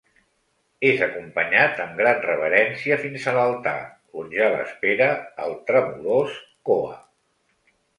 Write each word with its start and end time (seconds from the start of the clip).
És 0.91 1.03
acompanyat 1.07 1.83
amb 1.83 2.01
gran 2.03 2.25
reverència 2.25 2.99
fins 3.03 3.29
a 3.33 3.37
l'altar, 3.37 3.77
on 4.23 4.35
ja 4.41 4.51
l'espera 4.57 5.15
el 5.49 5.59
tremolós 5.73 6.45
Koa. 6.73 7.03